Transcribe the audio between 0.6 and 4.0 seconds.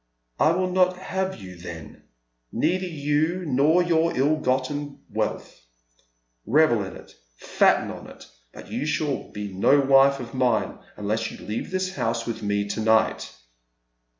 nothave you then, neither you nor